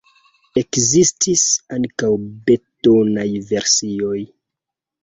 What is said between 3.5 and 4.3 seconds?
versioj.